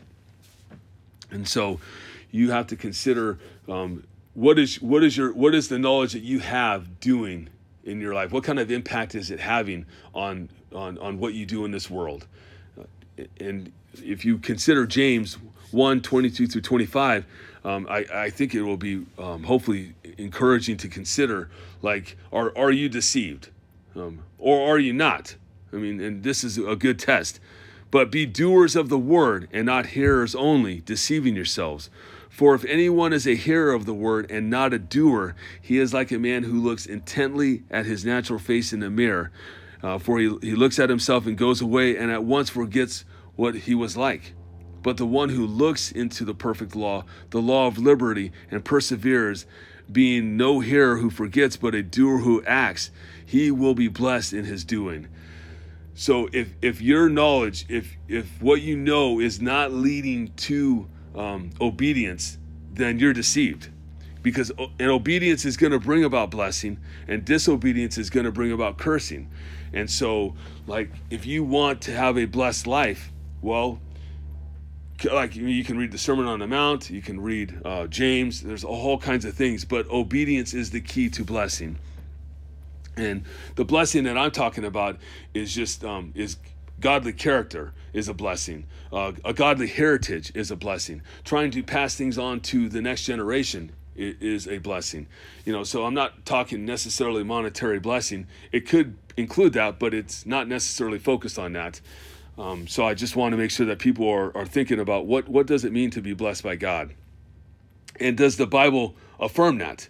And 1.31 1.47
so 1.47 1.79
you 2.31 2.51
have 2.51 2.67
to 2.67 2.75
consider 2.75 3.39
um, 3.67 4.05
what 4.33 4.59
is 4.59 4.81
what 4.81 5.03
is 5.03 5.15
your 5.17 5.33
what 5.33 5.55
is 5.55 5.69
the 5.69 5.79
knowledge 5.79 6.13
that 6.13 6.23
you 6.23 6.39
have 6.39 6.99
doing 6.99 7.49
in 7.83 8.01
your 8.01 8.13
life? 8.13 8.31
What 8.31 8.43
kind 8.43 8.59
of 8.59 8.71
impact 8.71 9.15
is 9.15 9.31
it 9.31 9.39
having 9.39 9.85
on 10.13 10.49
on 10.73 10.97
on 10.97 11.19
what 11.19 11.33
you 11.33 11.45
do 11.45 11.65
in 11.65 11.71
this 11.71 11.89
world 11.89 12.27
and 13.39 13.71
if 14.03 14.25
you 14.25 14.37
consider 14.37 14.85
James 14.85 15.37
1 15.71 16.01
22 16.01 16.47
through 16.47 16.61
25, 16.61 17.25
um, 17.63 17.87
I, 17.89 18.05
I 18.13 18.29
think 18.29 18.53
it 18.53 18.61
will 18.61 18.77
be 18.77 19.05
um, 19.17 19.43
hopefully 19.43 19.95
encouraging 20.17 20.77
to 20.77 20.87
consider 20.87 21.49
like, 21.81 22.17
are, 22.31 22.55
are 22.57 22.71
you 22.71 22.89
deceived? 22.89 23.49
Um, 23.95 24.19
or 24.37 24.69
are 24.69 24.79
you 24.79 24.93
not? 24.93 25.35
I 25.73 25.77
mean, 25.77 25.99
and 25.99 26.23
this 26.23 26.43
is 26.43 26.57
a 26.57 26.75
good 26.75 26.99
test. 26.99 27.39
But 27.91 28.11
be 28.11 28.25
doers 28.25 28.75
of 28.75 28.89
the 28.89 28.99
word 28.99 29.47
and 29.51 29.65
not 29.65 29.87
hearers 29.87 30.35
only, 30.35 30.81
deceiving 30.81 31.35
yourselves. 31.35 31.89
For 32.29 32.53
if 32.53 32.65
anyone 32.65 33.13
is 33.13 33.25
a 33.25 33.35
hearer 33.35 33.71
of 33.73 33.85
the 33.85 33.93
word 33.93 34.29
and 34.29 34.49
not 34.49 34.73
a 34.73 34.79
doer, 34.79 35.35
he 35.61 35.77
is 35.77 35.93
like 35.93 36.11
a 36.11 36.19
man 36.19 36.43
who 36.43 36.61
looks 36.61 36.85
intently 36.85 37.63
at 37.71 37.85
his 37.85 38.03
natural 38.03 38.39
face 38.39 38.73
in 38.73 38.81
the 38.81 38.89
mirror. 38.89 39.31
Uh, 39.85 39.99
for 39.99 40.17
he, 40.17 40.35
he 40.41 40.55
looks 40.55 40.79
at 40.79 40.89
himself 40.89 41.27
and 41.27 41.37
goes 41.37 41.61
away 41.61 41.95
and 41.95 42.09
at 42.09 42.23
once 42.23 42.49
forgets 42.49 43.05
what 43.35 43.53
he 43.53 43.75
was 43.75 43.95
like. 43.95 44.33
But 44.81 44.97
the 44.97 45.05
one 45.05 45.29
who 45.29 45.45
looks 45.45 45.91
into 45.91 46.25
the 46.25 46.33
perfect 46.33 46.75
law, 46.75 47.05
the 47.29 47.39
law 47.39 47.67
of 47.67 47.77
liberty, 47.77 48.31
and 48.49 48.65
perseveres, 48.65 49.45
being 49.91 50.37
no 50.37 50.59
hearer 50.59 50.97
who 50.97 51.11
forgets, 51.11 51.55
but 51.55 51.75
a 51.75 51.83
doer 51.83 52.17
who 52.17 52.43
acts, 52.45 52.89
he 53.23 53.51
will 53.51 53.75
be 53.75 53.87
blessed 53.87 54.33
in 54.33 54.45
his 54.45 54.65
doing. 54.65 55.07
So 55.93 56.29
if 56.33 56.55
if 56.63 56.81
your 56.81 57.07
knowledge, 57.07 57.67
if 57.69 57.95
if 58.07 58.41
what 58.41 58.63
you 58.63 58.75
know 58.75 59.19
is 59.19 59.39
not 59.39 59.71
leading 59.71 60.33
to 60.47 60.89
um, 61.13 61.51
obedience, 61.61 62.39
then 62.73 62.97
you're 62.97 63.13
deceived. 63.13 63.69
Because 64.25 64.51
and 64.79 64.89
obedience 64.89 65.45
is 65.45 65.55
going 65.55 65.71
to 65.71 65.77
bring 65.77 66.03
about 66.03 66.31
blessing, 66.31 66.79
and 67.07 67.23
disobedience 67.23 67.99
is 67.99 68.09
going 68.09 68.23
to 68.23 68.31
bring 68.31 68.51
about 68.51 68.79
cursing. 68.79 69.29
And 69.71 69.87
so, 69.87 70.33
like, 70.65 70.89
if 71.11 71.27
you 71.27 71.43
want 71.43 71.81
to 71.81 71.91
have 71.91 72.17
a 72.17 72.25
blessed 72.25 72.65
life, 72.65 73.11
well, 73.43 73.79
like 75.13 75.35
you 75.35 75.63
can 75.63 75.77
read 75.77 75.91
the 75.91 75.99
Sermon 75.99 76.25
on 76.25 76.39
the 76.39 76.47
Mount, 76.47 76.89
you 76.89 77.03
can 77.03 77.21
read 77.21 77.55
uh, 77.63 77.85
James. 77.85 78.41
There's 78.41 78.63
all 78.63 78.97
kinds 78.97 79.25
of 79.25 79.35
things, 79.35 79.63
but 79.63 79.87
obedience 79.91 80.55
is 80.55 80.71
the 80.71 80.81
key 80.81 81.07
to 81.11 81.23
blessing. 81.23 81.77
And 82.97 83.25
the 83.53 83.65
blessing 83.65 84.05
that 84.05 84.17
I'm 84.17 84.31
talking 84.31 84.65
about 84.65 84.97
is 85.35 85.53
just 85.53 85.85
um, 85.85 86.13
is 86.15 86.37
godly 86.79 87.13
character 87.13 87.73
is 87.93 88.07
a 88.07 88.13
blessing. 88.15 88.65
Uh, 88.91 89.11
a 89.23 89.33
godly 89.33 89.67
heritage 89.67 90.31
is 90.33 90.49
a 90.49 90.55
blessing. 90.55 91.03
Trying 91.23 91.51
to 91.51 91.61
pass 91.61 91.93
things 91.93 92.17
on 92.17 92.39
to 92.39 92.69
the 92.69 92.81
next 92.81 93.03
generation 93.03 93.71
is 93.95 94.47
a 94.47 94.57
blessing. 94.57 95.07
You 95.45 95.53
know, 95.53 95.63
so 95.63 95.85
I'm 95.85 95.93
not 95.93 96.25
talking 96.25 96.65
necessarily 96.65 97.23
monetary 97.23 97.79
blessing. 97.79 98.27
It 98.51 98.67
could 98.67 98.97
include 99.17 99.53
that, 99.53 99.79
but 99.79 99.93
it's 99.93 100.25
not 100.25 100.47
necessarily 100.47 100.99
focused 100.99 101.39
on 101.39 101.53
that. 101.53 101.81
Um, 102.37 102.67
so 102.67 102.85
I 102.85 102.93
just 102.93 103.15
want 103.15 103.31
to 103.31 103.37
make 103.37 103.51
sure 103.51 103.65
that 103.65 103.79
people 103.79 104.09
are, 104.09 104.35
are 104.35 104.45
thinking 104.45 104.79
about 104.79 105.05
what, 105.05 105.29
what 105.29 105.47
does 105.47 105.63
it 105.63 105.71
mean 105.71 105.89
to 105.91 106.01
be 106.01 106.13
blessed 106.13 106.43
by 106.43 106.55
God? 106.55 106.93
And 107.99 108.17
does 108.17 108.35
the 108.35 108.47
Bible 108.47 108.95
affirm 109.19 109.59
that? 109.59 109.87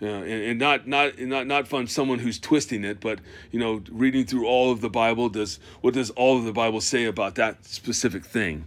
Uh, 0.00 0.06
and, 0.06 0.42
and, 0.42 0.58
not 0.58 0.86
not 0.86 1.18
not 1.18 1.46
not 1.46 1.66
from 1.66 1.86
someone 1.86 2.18
who's 2.18 2.38
twisting 2.38 2.84
it, 2.84 3.00
but 3.00 3.18
you 3.50 3.58
know, 3.58 3.82
reading 3.90 4.26
through 4.26 4.46
all 4.46 4.70
of 4.70 4.82
the 4.82 4.90
Bible, 4.90 5.30
does 5.30 5.58
what 5.80 5.94
does 5.94 6.10
all 6.10 6.36
of 6.36 6.44
the 6.44 6.52
Bible 6.52 6.82
say 6.82 7.06
about 7.06 7.36
that 7.36 7.64
specific 7.64 8.22
thing? 8.22 8.66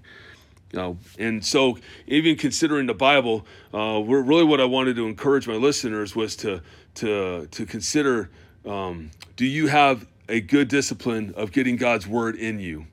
You 0.71 0.79
know, 0.79 0.97
and 1.17 1.43
so 1.43 1.79
even 2.07 2.35
considering 2.35 2.85
the 2.85 2.93
Bible, 2.93 3.45
uh, 3.73 4.01
really 4.03 4.43
what 4.43 4.61
I 4.61 4.65
wanted 4.65 4.95
to 4.97 5.07
encourage 5.07 5.47
my 5.47 5.55
listeners 5.55 6.15
was 6.15 6.35
to 6.37 6.61
to 6.95 7.47
to 7.47 7.65
consider: 7.65 8.29
um, 8.65 9.09
Do 9.35 9.45
you 9.45 9.67
have 9.67 10.05
a 10.27 10.41
good 10.41 10.67
discipline 10.67 11.33
of 11.35 11.51
getting 11.51 11.75
God's 11.75 12.05
word 12.05 12.35
in 12.35 12.59
you? 12.59 12.85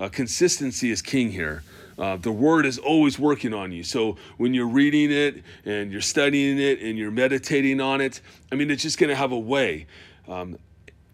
Uh, 0.00 0.08
consistency 0.08 0.90
is 0.90 1.02
king 1.02 1.30
here. 1.30 1.62
Uh, 1.98 2.16
the 2.16 2.32
word 2.32 2.64
is 2.64 2.78
always 2.78 3.18
working 3.18 3.52
on 3.52 3.70
you. 3.70 3.84
So 3.84 4.16
when 4.38 4.54
you're 4.54 4.66
reading 4.66 5.12
it 5.12 5.44
and 5.66 5.92
you're 5.92 6.00
studying 6.00 6.58
it 6.58 6.80
and 6.80 6.96
you're 6.96 7.10
meditating 7.10 7.80
on 7.80 8.00
it, 8.00 8.22
I 8.50 8.54
mean, 8.54 8.70
it's 8.70 8.82
just 8.82 8.98
going 8.98 9.10
to 9.10 9.16
have 9.16 9.32
a 9.32 9.38
way. 9.38 9.86
Um, 10.26 10.58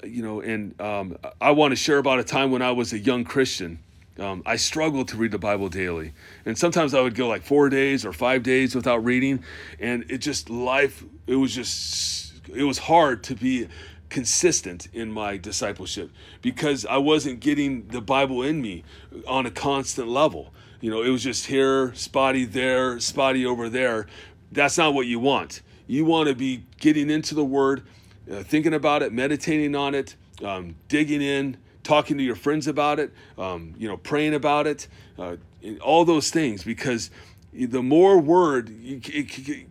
you 0.04 0.22
know, 0.22 0.40
and 0.40 0.80
um, 0.80 1.18
I 1.40 1.50
want 1.50 1.72
to 1.72 1.76
share 1.76 1.98
about 1.98 2.20
a 2.20 2.24
time 2.24 2.52
when 2.52 2.62
I 2.62 2.70
was 2.70 2.92
a 2.92 2.98
young 2.98 3.24
Christian. 3.24 3.80
Um, 4.18 4.42
I 4.46 4.56
struggled 4.56 5.08
to 5.08 5.16
read 5.16 5.30
the 5.30 5.38
Bible 5.38 5.68
daily. 5.68 6.12
And 6.44 6.56
sometimes 6.56 6.94
I 6.94 7.00
would 7.00 7.14
go 7.14 7.28
like 7.28 7.42
four 7.42 7.68
days 7.68 8.06
or 8.06 8.12
five 8.12 8.42
days 8.42 8.74
without 8.74 9.04
reading. 9.04 9.44
And 9.78 10.04
it 10.10 10.18
just, 10.18 10.48
life, 10.48 11.04
it 11.26 11.36
was 11.36 11.54
just, 11.54 12.48
it 12.48 12.64
was 12.64 12.78
hard 12.78 13.22
to 13.24 13.34
be 13.34 13.68
consistent 14.08 14.88
in 14.92 15.10
my 15.10 15.36
discipleship 15.36 16.10
because 16.40 16.86
I 16.86 16.96
wasn't 16.96 17.40
getting 17.40 17.88
the 17.88 18.00
Bible 18.00 18.42
in 18.42 18.62
me 18.62 18.84
on 19.26 19.46
a 19.46 19.50
constant 19.50 20.08
level. 20.08 20.52
You 20.80 20.90
know, 20.90 21.02
it 21.02 21.10
was 21.10 21.22
just 21.22 21.46
here, 21.46 21.92
spotty 21.94 22.44
there, 22.44 23.00
spotty 23.00 23.44
over 23.44 23.68
there. 23.68 24.06
That's 24.52 24.78
not 24.78 24.94
what 24.94 25.06
you 25.06 25.18
want. 25.18 25.62
You 25.86 26.04
want 26.04 26.28
to 26.28 26.34
be 26.34 26.64
getting 26.78 27.10
into 27.10 27.34
the 27.34 27.44
Word, 27.44 27.82
uh, 28.30 28.42
thinking 28.42 28.74
about 28.74 29.02
it, 29.02 29.12
meditating 29.12 29.74
on 29.74 29.94
it, 29.94 30.16
um, 30.42 30.76
digging 30.88 31.22
in, 31.22 31.56
talking 31.86 32.18
to 32.18 32.24
your 32.24 32.34
friends 32.34 32.66
about 32.66 32.98
it, 32.98 33.12
um, 33.38 33.74
you 33.78 33.88
know, 33.88 33.96
praying 33.96 34.34
about 34.34 34.66
it, 34.66 34.88
uh, 35.18 35.36
all 35.80 36.04
those 36.04 36.30
things. 36.30 36.64
Because 36.64 37.10
the 37.52 37.82
more 37.82 38.18
Word, 38.18 38.70
it, 38.70 39.66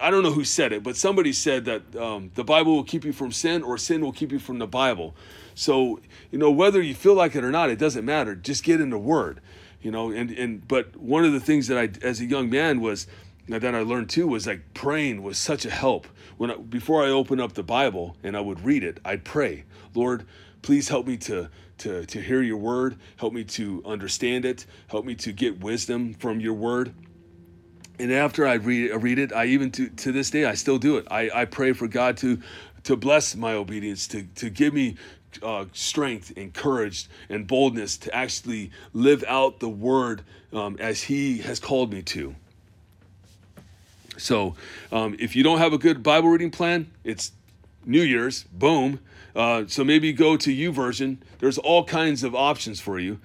I 0.00 0.10
don't 0.10 0.22
know 0.22 0.32
who 0.32 0.44
said 0.44 0.72
it, 0.72 0.82
but 0.82 0.96
somebody 0.96 1.32
said 1.32 1.64
that 1.66 1.96
um, 1.96 2.30
the 2.34 2.44
Bible 2.44 2.74
will 2.74 2.84
keep 2.84 3.04
you 3.04 3.12
from 3.12 3.32
sin 3.32 3.62
or 3.62 3.76
sin 3.76 4.00
will 4.00 4.12
keep 4.12 4.32
you 4.32 4.38
from 4.38 4.58
the 4.58 4.66
Bible. 4.66 5.14
So, 5.54 6.00
you 6.30 6.38
know, 6.38 6.50
whether 6.50 6.80
you 6.80 6.94
feel 6.94 7.14
like 7.14 7.34
it 7.34 7.44
or 7.44 7.50
not, 7.50 7.68
it 7.68 7.78
doesn't 7.78 8.04
matter. 8.04 8.34
Just 8.34 8.64
get 8.64 8.80
in 8.80 8.90
the 8.90 8.98
Word 8.98 9.40
you 9.80 9.90
know 9.90 10.10
and 10.10 10.30
and 10.30 10.66
but 10.66 10.96
one 10.96 11.24
of 11.24 11.32
the 11.32 11.40
things 11.40 11.68
that 11.68 11.78
i 11.78 11.88
as 12.06 12.20
a 12.20 12.24
young 12.24 12.50
man 12.50 12.80
was 12.80 13.06
that 13.48 13.74
i 13.74 13.80
learned 13.80 14.08
too 14.08 14.26
was 14.26 14.46
like 14.46 14.60
praying 14.74 15.22
was 15.22 15.38
such 15.38 15.64
a 15.64 15.70
help 15.70 16.06
when 16.36 16.50
I, 16.50 16.56
before 16.56 17.04
i 17.04 17.08
opened 17.08 17.40
up 17.40 17.54
the 17.54 17.62
bible 17.62 18.16
and 18.22 18.36
i 18.36 18.40
would 18.40 18.64
read 18.64 18.84
it 18.84 18.98
i'd 19.04 19.24
pray 19.24 19.64
lord 19.94 20.26
please 20.62 20.88
help 20.88 21.06
me 21.06 21.16
to 21.16 21.48
to 21.78 22.04
to 22.06 22.20
hear 22.20 22.42
your 22.42 22.56
word 22.56 22.96
help 23.16 23.32
me 23.32 23.44
to 23.44 23.82
understand 23.84 24.44
it 24.44 24.66
help 24.88 25.04
me 25.04 25.14
to 25.14 25.32
get 25.32 25.60
wisdom 25.60 26.14
from 26.14 26.40
your 26.40 26.54
word 26.54 26.94
and 28.00 28.12
after 28.12 28.46
I 28.46 28.54
read, 28.54 28.92
I 28.92 28.94
read 28.94 29.18
it, 29.18 29.32
I 29.32 29.46
even 29.46 29.72
to, 29.72 29.88
to 29.88 30.12
this 30.12 30.30
day 30.30 30.44
I 30.44 30.54
still 30.54 30.78
do 30.78 30.98
it. 30.98 31.08
I, 31.10 31.30
I 31.34 31.44
pray 31.46 31.72
for 31.72 31.88
God 31.88 32.16
to 32.18 32.40
to 32.84 32.96
bless 32.96 33.34
my 33.36 33.52
obedience, 33.54 34.06
to, 34.08 34.22
to 34.36 34.48
give 34.48 34.72
me 34.72 34.96
uh, 35.42 35.66
strength 35.72 36.32
and 36.36 36.54
courage 36.54 37.08
and 37.28 37.46
boldness 37.46 37.98
to 37.98 38.14
actually 38.14 38.70
live 38.92 39.24
out 39.26 39.60
the 39.60 39.68
word 39.68 40.22
um, 40.52 40.76
as 40.80 41.02
He 41.02 41.38
has 41.38 41.60
called 41.60 41.92
me 41.92 42.02
to. 42.02 42.34
So, 44.16 44.54
um, 44.90 45.16
if 45.18 45.36
you 45.36 45.42
don't 45.42 45.58
have 45.58 45.72
a 45.72 45.78
good 45.78 46.02
Bible 46.02 46.30
reading 46.30 46.50
plan, 46.50 46.90
it's 47.04 47.32
New 47.84 48.02
Year's, 48.02 48.44
boom. 48.44 49.00
Uh, 49.34 49.64
so 49.66 49.84
maybe 49.84 50.12
go 50.12 50.36
to 50.36 50.50
YouVersion. 50.50 51.18
There's 51.38 51.58
all 51.58 51.84
kinds 51.84 52.22
of 52.22 52.34
options 52.34 52.80
for 52.80 52.98
you. 52.98 53.20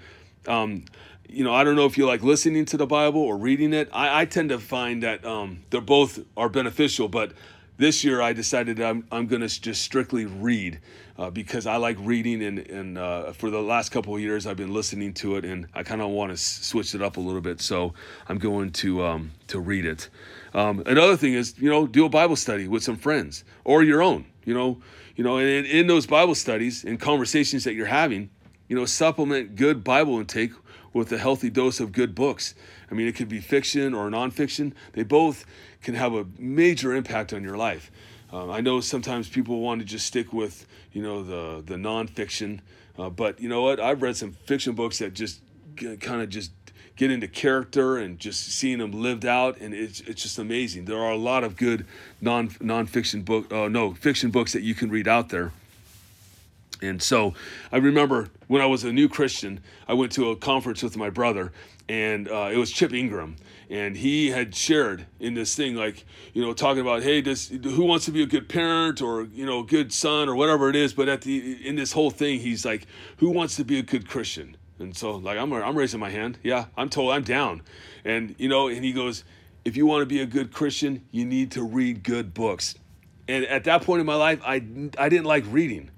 Um, 0.47 0.85
you 1.27 1.43
know, 1.43 1.53
I 1.53 1.63
don't 1.63 1.75
know 1.75 1.85
if 1.85 1.97
you 1.97 2.05
like 2.05 2.21
listening 2.21 2.65
to 2.65 2.77
the 2.77 2.85
Bible 2.85 3.21
or 3.21 3.37
reading 3.37 3.73
it. 3.73 3.89
I, 3.91 4.21
I 4.21 4.25
tend 4.25 4.49
to 4.49 4.59
find 4.59 5.01
that 5.01 5.25
um, 5.25 5.63
they're 5.71 5.81
both 5.81 6.19
are 6.37 6.49
beneficial, 6.49 7.07
but 7.07 7.31
this 7.77 8.03
year 8.03 8.21
I 8.21 8.33
decided 8.33 8.79
I'm, 8.79 9.05
I'm 9.11 9.27
going 9.27 9.41
to 9.41 9.47
just 9.47 9.81
strictly 9.81 10.25
read 10.25 10.79
uh, 11.17 11.29
because 11.29 11.65
I 11.65 11.77
like 11.77 11.97
reading 11.99 12.43
and, 12.43 12.59
and 12.59 12.97
uh, 12.97 13.33
for 13.33 13.49
the 13.49 13.61
last 13.61 13.89
couple 13.89 14.15
of 14.15 14.21
years 14.21 14.45
I've 14.45 14.57
been 14.57 14.73
listening 14.73 15.13
to 15.15 15.35
it 15.37 15.45
and 15.45 15.67
I 15.73 15.83
kind 15.83 16.01
of 16.01 16.09
want 16.09 16.29
to 16.29 16.33
s- 16.33 16.41
switch 16.41 16.95
it 16.95 17.01
up 17.01 17.17
a 17.17 17.19
little 17.19 17.41
bit 17.41 17.61
so 17.61 17.93
I'm 18.27 18.37
going 18.37 18.71
to 18.73 19.03
um, 19.03 19.31
to 19.47 19.59
read 19.59 19.85
it. 19.85 20.09
Um, 20.53 20.83
another 20.85 21.17
thing 21.17 21.33
is 21.33 21.57
you 21.57 21.69
know 21.69 21.87
do 21.87 22.05
a 22.05 22.09
Bible 22.09 22.35
study 22.35 22.67
with 22.67 22.83
some 22.83 22.95
friends 22.95 23.43
or 23.63 23.83
your 23.83 24.01
own 24.01 24.25
you 24.45 24.53
know 24.53 24.81
you 25.15 25.23
know 25.23 25.37
and 25.37 25.47
in, 25.47 25.65
in 25.65 25.87
those 25.87 26.05
Bible 26.05 26.35
studies 26.35 26.83
and 26.83 26.99
conversations 26.99 27.63
that 27.63 27.73
you're 27.73 27.85
having 27.85 28.29
you 28.67 28.75
know 28.75 28.85
supplement 28.85 29.55
good 29.55 29.83
Bible 29.83 30.19
intake 30.19 30.51
with 30.93 31.11
a 31.11 31.17
healthy 31.17 31.49
dose 31.49 31.79
of 31.79 31.91
good 31.91 32.15
books. 32.15 32.53
I 32.89 32.93
mean, 32.93 33.07
it 33.07 33.15
could 33.15 33.29
be 33.29 33.41
fiction 33.41 33.93
or 33.93 34.09
nonfiction. 34.09 34.73
They 34.93 35.03
both 35.03 35.45
can 35.81 35.95
have 35.95 36.13
a 36.13 36.25
major 36.37 36.93
impact 36.93 37.33
on 37.33 37.43
your 37.43 37.57
life. 37.57 37.91
Um, 38.31 38.49
I 38.49 38.61
know 38.61 38.79
sometimes 38.81 39.29
people 39.29 39.59
want 39.59 39.81
to 39.81 39.85
just 39.85 40.05
stick 40.05 40.33
with, 40.33 40.65
you 40.91 41.01
know, 41.01 41.23
the 41.23 41.63
the 41.63 41.75
nonfiction, 41.75 42.61
uh, 42.97 43.09
but 43.09 43.39
you 43.39 43.49
know 43.49 43.61
what? 43.61 43.79
I've 43.79 44.01
read 44.01 44.17
some 44.17 44.31
fiction 44.31 44.73
books 44.73 44.99
that 44.99 45.13
just 45.13 45.41
kind 45.77 46.21
of 46.21 46.29
just 46.29 46.51
get 46.95 47.11
into 47.11 47.27
character 47.27 47.97
and 47.97 48.19
just 48.19 48.47
seeing 48.47 48.79
them 48.79 48.91
lived 48.91 49.25
out, 49.25 49.57
and 49.59 49.73
it's 49.73 50.01
it's 50.01 50.21
just 50.21 50.39
amazing. 50.39 50.85
There 50.85 50.99
are 50.99 51.11
a 51.11 51.17
lot 51.17 51.43
of 51.43 51.57
good 51.57 51.85
non 52.21 52.49
nonfiction 52.49 53.23
book, 53.23 53.51
uh, 53.51 53.67
no 53.67 53.93
fiction 53.93 54.31
books 54.31 54.53
that 54.53 54.63
you 54.63 54.73
can 54.73 54.89
read 54.89 55.07
out 55.07 55.29
there. 55.29 55.51
And 56.83 57.01
so 57.01 57.33
I 57.71 57.77
remember 57.77 58.29
when 58.47 58.61
I 58.61 58.65
was 58.65 58.83
a 58.83 58.91
new 58.91 59.07
Christian, 59.07 59.61
I 59.87 59.93
went 59.93 60.11
to 60.13 60.31
a 60.31 60.35
conference 60.35 60.83
with 60.83 60.97
my 60.97 61.09
brother, 61.09 61.53
and 61.87 62.27
uh, 62.27 62.49
it 62.51 62.57
was 62.57 62.71
Chip 62.71 62.93
Ingram. 62.93 63.37
And 63.69 63.95
he 63.95 64.29
had 64.29 64.53
shared 64.53 65.05
in 65.19 65.33
this 65.33 65.55
thing, 65.55 65.75
like, 65.75 66.05
you 66.33 66.41
know, 66.41 66.53
talking 66.53 66.81
about, 66.81 67.01
hey, 67.01 67.21
this, 67.21 67.47
who 67.47 67.85
wants 67.85 68.05
to 68.05 68.11
be 68.11 68.21
a 68.21 68.25
good 68.25 68.49
parent 68.49 69.01
or, 69.01 69.23
you 69.23 69.45
know, 69.45 69.63
good 69.63 69.93
son 69.93 70.27
or 70.27 70.35
whatever 70.35 70.69
it 70.69 70.75
is. 70.75 70.93
But 70.93 71.07
at 71.07 71.21
the, 71.21 71.65
in 71.65 71.75
this 71.75 71.93
whole 71.93 72.11
thing, 72.11 72.39
he's 72.39 72.65
like, 72.65 72.85
who 73.17 73.29
wants 73.29 73.55
to 73.55 73.63
be 73.63 73.79
a 73.79 73.81
good 73.81 74.07
Christian? 74.07 74.57
And 74.77 74.95
so, 74.95 75.15
like, 75.15 75.37
I'm, 75.37 75.53
I'm 75.53 75.77
raising 75.77 76.01
my 76.01 76.09
hand. 76.09 76.37
Yeah, 76.43 76.65
I'm 76.75 76.89
told 76.89 77.13
I'm 77.13 77.23
down. 77.23 77.61
And, 78.03 78.35
you 78.37 78.49
know, 78.49 78.67
and 78.67 78.83
he 78.83 78.91
goes, 78.91 79.23
if 79.63 79.77
you 79.77 79.85
want 79.85 80.01
to 80.01 80.05
be 80.05 80.21
a 80.21 80.25
good 80.25 80.51
Christian, 80.51 81.05
you 81.11 81.23
need 81.23 81.51
to 81.51 81.63
read 81.63 82.03
good 82.03 82.33
books. 82.33 82.75
And 83.29 83.45
at 83.45 83.63
that 83.63 83.83
point 83.83 84.01
in 84.01 84.05
my 84.05 84.15
life, 84.15 84.41
I, 84.45 84.55
I 84.97 85.07
didn't 85.07 85.25
like 85.25 85.45
reading. 85.47 85.89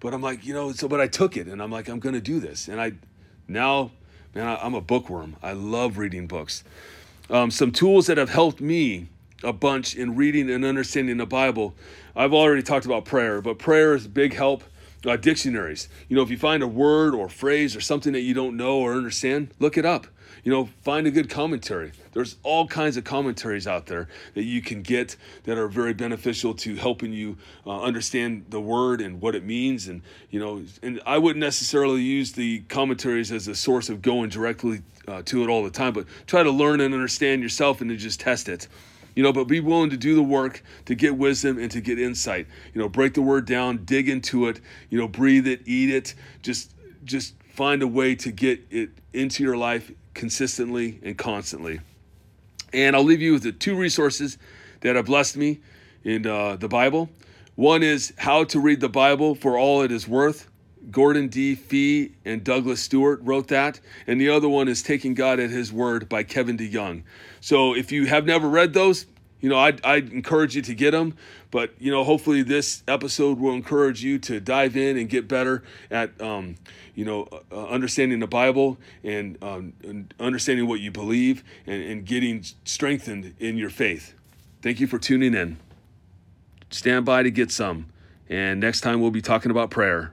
But 0.00 0.14
I'm 0.14 0.22
like, 0.22 0.44
you 0.44 0.54
know, 0.54 0.72
so 0.72 0.88
but 0.88 1.00
I 1.00 1.06
took 1.06 1.36
it 1.36 1.46
and 1.46 1.62
I'm 1.62 1.70
like, 1.70 1.88
I'm 1.88 2.00
gonna 2.00 2.20
do 2.20 2.40
this. 2.40 2.68
And 2.68 2.80
I 2.80 2.92
now, 3.48 3.90
man, 4.34 4.46
I, 4.46 4.66
am 4.66 4.74
a 4.74 4.80
bookworm. 4.80 5.36
I 5.42 5.52
love 5.52 5.98
reading 5.98 6.26
books. 6.26 6.64
Um, 7.30 7.50
some 7.50 7.72
tools 7.72 8.06
that 8.06 8.18
have 8.18 8.30
helped 8.30 8.60
me 8.60 9.08
a 9.42 9.52
bunch 9.52 9.94
in 9.94 10.16
reading 10.16 10.50
and 10.50 10.64
understanding 10.64 11.16
the 11.16 11.26
Bible. 11.26 11.74
I've 12.14 12.32
already 12.32 12.62
talked 12.62 12.86
about 12.86 13.04
prayer, 13.04 13.40
but 13.40 13.58
prayer 13.58 13.94
is 13.94 14.06
big 14.06 14.34
help. 14.34 14.64
Uh, 15.04 15.16
dictionaries. 15.16 15.88
You 16.08 16.16
know, 16.16 16.22
if 16.22 16.30
you 16.30 16.38
find 16.38 16.62
a 16.62 16.66
word 16.66 17.14
or 17.14 17.28
phrase 17.28 17.76
or 17.76 17.80
something 17.80 18.12
that 18.12 18.22
you 18.22 18.34
don't 18.34 18.56
know 18.56 18.78
or 18.80 18.94
understand, 18.94 19.50
look 19.60 19.76
it 19.78 19.84
up. 19.84 20.06
you 20.46 20.52
know, 20.52 20.68
find 20.82 21.08
a 21.08 21.10
good 21.10 21.28
commentary. 21.28 21.90
There's 22.12 22.36
all 22.44 22.68
kinds 22.68 22.96
of 22.96 23.02
commentaries 23.02 23.66
out 23.66 23.86
there 23.86 24.06
that 24.34 24.44
you 24.44 24.62
can 24.62 24.82
get 24.82 25.16
that 25.42 25.58
are 25.58 25.66
very 25.66 25.92
beneficial 25.92 26.54
to 26.54 26.76
helping 26.76 27.12
you 27.12 27.36
uh, 27.66 27.82
understand 27.82 28.46
the 28.50 28.60
word 28.60 29.00
and 29.00 29.20
what 29.20 29.34
it 29.34 29.44
means. 29.44 29.88
And, 29.88 30.02
you 30.30 30.38
know, 30.38 30.62
and 30.84 31.00
I 31.04 31.18
wouldn't 31.18 31.40
necessarily 31.40 32.00
use 32.00 32.30
the 32.30 32.60
commentaries 32.68 33.32
as 33.32 33.48
a 33.48 33.56
source 33.56 33.88
of 33.88 34.02
going 34.02 34.30
directly 34.30 34.82
uh, 35.08 35.22
to 35.24 35.42
it 35.42 35.48
all 35.48 35.64
the 35.64 35.70
time, 35.70 35.92
but 35.92 36.06
try 36.28 36.44
to 36.44 36.50
learn 36.52 36.80
and 36.80 36.94
understand 36.94 37.42
yourself 37.42 37.80
and 37.80 37.90
to 37.90 37.96
just 37.96 38.20
test 38.20 38.48
it 38.48 38.68
you 39.16 39.22
know, 39.22 39.32
but 39.32 39.44
be 39.44 39.58
willing 39.58 39.90
to 39.90 39.96
do 39.96 40.14
the 40.14 40.22
work 40.22 40.62
to 40.84 40.94
get 40.94 41.16
wisdom 41.16 41.58
and 41.58 41.70
to 41.72 41.80
get 41.80 41.98
insight. 41.98 42.46
You 42.72 42.80
know, 42.80 42.88
break 42.88 43.14
the 43.14 43.22
word 43.22 43.46
down, 43.46 43.84
dig 43.84 44.08
into 44.08 44.46
it, 44.46 44.60
you 44.90 44.98
know, 45.00 45.08
breathe 45.08 45.48
it, 45.48 45.62
eat 45.64 45.90
it. 45.90 46.14
Just 46.42 46.74
just 47.02 47.34
find 47.48 47.82
a 47.82 47.88
way 47.88 48.14
to 48.14 48.30
get 48.30 48.64
it 48.70 48.90
into 49.12 49.42
your 49.42 49.56
life 49.56 49.90
consistently 50.14 51.00
and 51.02 51.16
constantly. 51.16 51.80
And 52.72 52.94
I'll 52.94 53.04
leave 53.04 53.22
you 53.22 53.32
with 53.32 53.42
the 53.42 53.52
two 53.52 53.74
resources 53.74 54.38
that 54.80 54.96
have 54.96 55.06
blessed 55.06 55.36
me 55.36 55.60
in 56.04 56.26
uh, 56.26 56.56
the 56.56 56.68
Bible. 56.68 57.08
One 57.54 57.82
is 57.82 58.12
How 58.18 58.44
to 58.44 58.60
Read 58.60 58.80
the 58.80 58.88
Bible 58.88 59.34
for 59.34 59.56
All 59.56 59.82
It 59.82 59.90
Is 59.90 60.06
Worth. 60.06 60.48
Gordon 60.90 61.28
D. 61.28 61.54
Fee 61.54 62.12
and 62.24 62.44
Douglas 62.44 62.80
Stuart 62.80 63.20
wrote 63.22 63.48
that. 63.48 63.80
And 64.06 64.20
the 64.20 64.28
other 64.28 64.48
one 64.48 64.68
is 64.68 64.82
Taking 64.82 65.14
God 65.14 65.40
at 65.40 65.50
His 65.50 65.72
Word 65.72 66.08
by 66.08 66.22
Kevin 66.22 66.56
DeYoung. 66.56 67.02
So 67.40 67.74
if 67.74 67.92
you 67.92 68.06
have 68.06 68.24
never 68.24 68.48
read 68.48 68.72
those, 68.72 69.06
you 69.40 69.50
know, 69.50 69.58
I'd, 69.58 69.84
I'd 69.84 70.12
encourage 70.12 70.56
you 70.56 70.62
to 70.62 70.74
get 70.74 70.92
them. 70.92 71.16
But, 71.50 71.74
you 71.78 71.90
know, 71.90 72.04
hopefully 72.04 72.42
this 72.42 72.82
episode 72.88 73.38
will 73.38 73.52
encourage 73.52 74.02
you 74.02 74.18
to 74.20 74.40
dive 74.40 74.76
in 74.76 74.96
and 74.96 75.08
get 75.08 75.28
better 75.28 75.62
at, 75.90 76.20
um, 76.20 76.56
you 76.94 77.04
know, 77.04 77.28
uh, 77.52 77.66
understanding 77.66 78.18
the 78.18 78.26
Bible 78.26 78.78
and, 79.04 79.42
um, 79.42 79.72
and 79.84 80.12
understanding 80.18 80.66
what 80.66 80.80
you 80.80 80.90
believe 80.90 81.44
and, 81.66 81.82
and 81.82 82.04
getting 82.04 82.44
strengthened 82.64 83.34
in 83.38 83.56
your 83.56 83.70
faith. 83.70 84.14
Thank 84.62 84.80
you 84.80 84.86
for 84.86 84.98
tuning 84.98 85.34
in. 85.34 85.58
Stand 86.70 87.04
by 87.04 87.22
to 87.22 87.30
get 87.30 87.50
some. 87.50 87.86
And 88.28 88.58
next 88.58 88.80
time 88.80 89.00
we'll 89.00 89.12
be 89.12 89.22
talking 89.22 89.50
about 89.50 89.70
prayer. 89.70 90.12